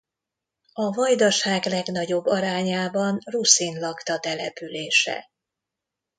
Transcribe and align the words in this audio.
A 0.73 0.91
Vajdaság 0.93 1.65
legnagyobb 1.65 2.25
arányában 2.25 3.19
ruszin 3.25 3.79
lakta 3.79 4.19
települése. 4.19 5.29